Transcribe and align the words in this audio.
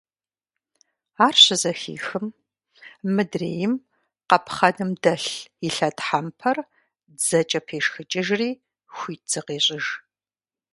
Ар 1.25 1.35
щызэхихым, 1.43 2.27
мыдрейм 3.13 3.73
къапхъэным 4.29 4.91
дэлъ 5.03 5.31
и 5.65 5.67
лъэтхьэмпэр 5.75 6.57
дзэкӀэ 7.17 7.59
пешхыкӀыжри, 7.67 8.51
хуит 8.95 9.23
зыкъещӀыж. 9.31 9.85